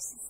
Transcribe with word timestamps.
Yes. 0.00 0.29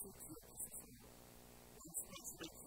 Thank 0.00 0.14
you. 2.40 2.57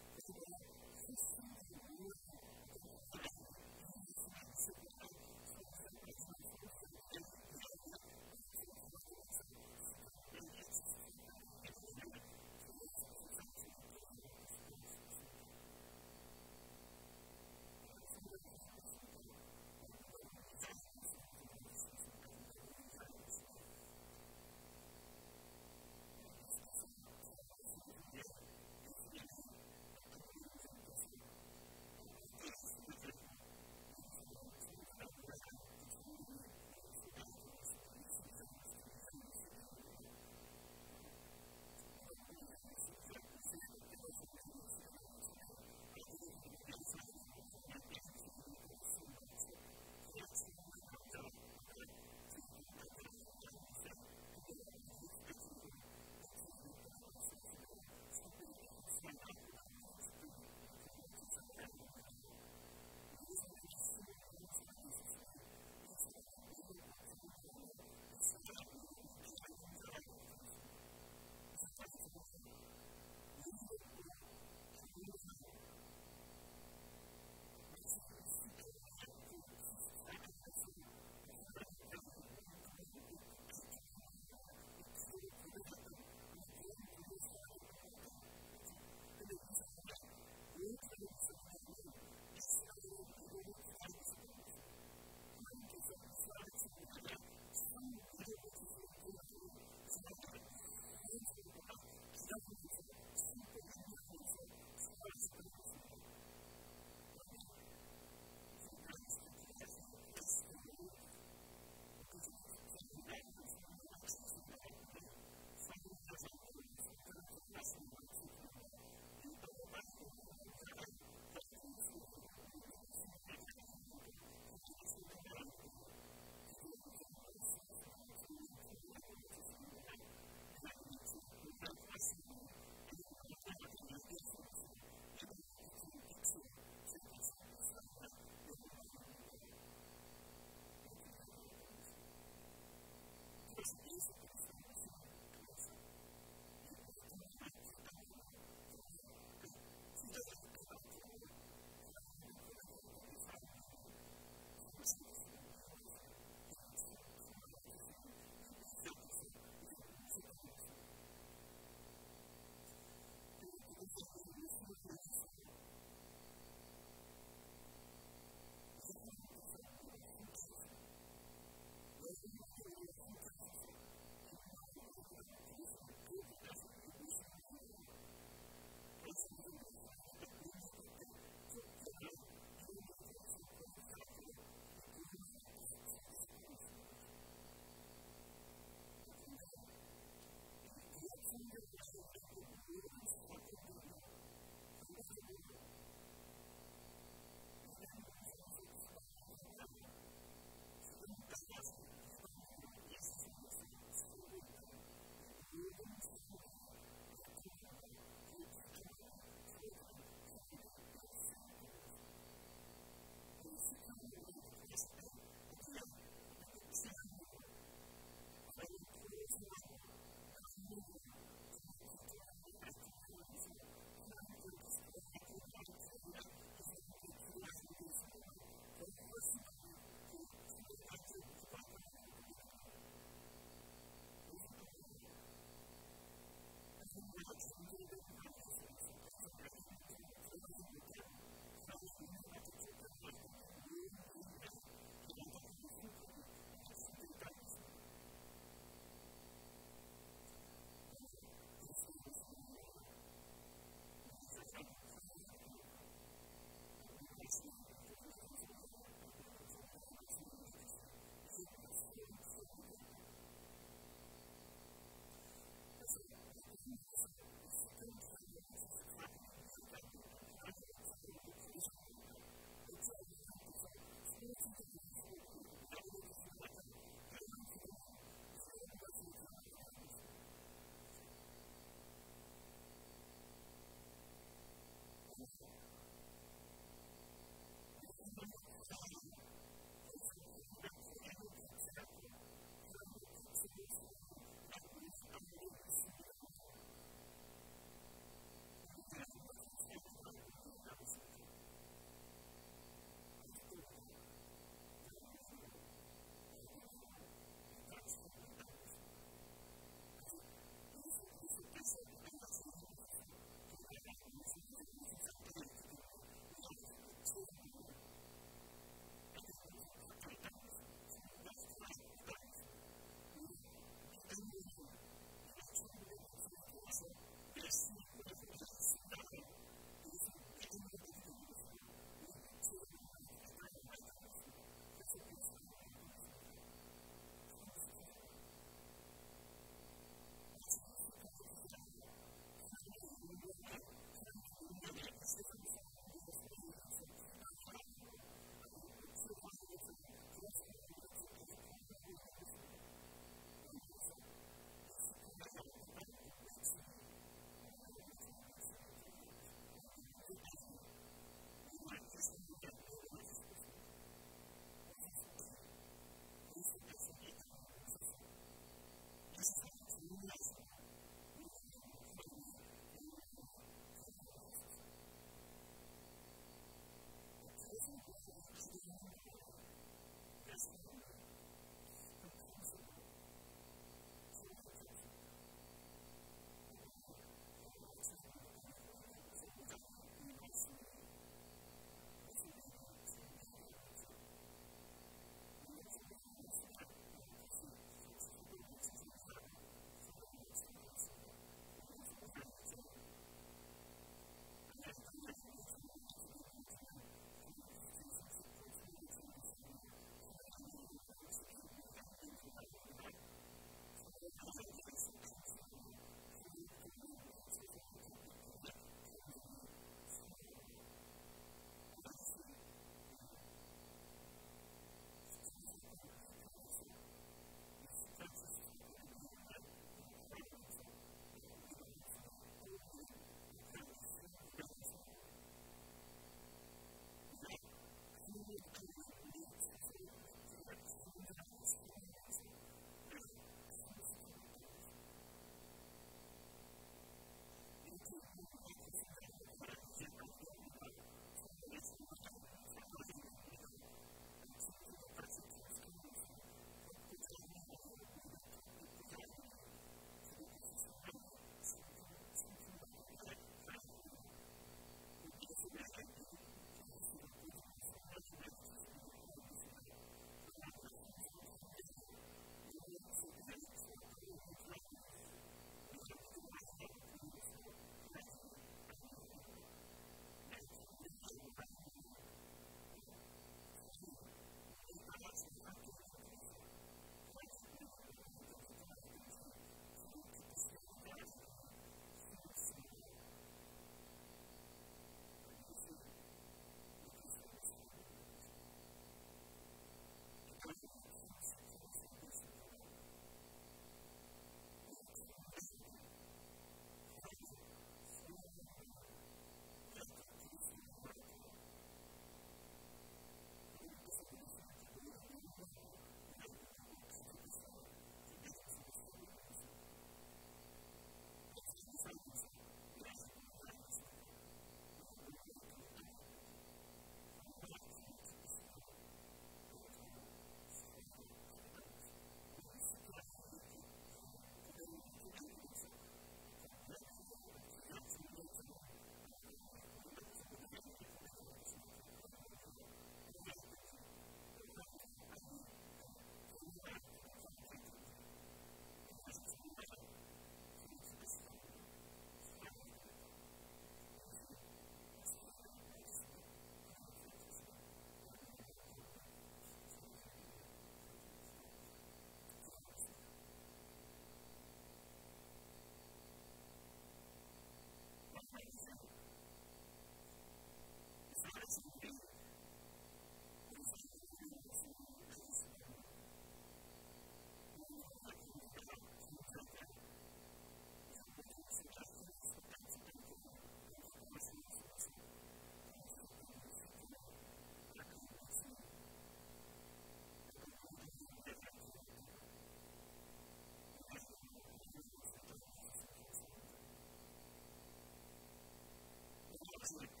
It's 599.61 599.73
like 599.79 600.00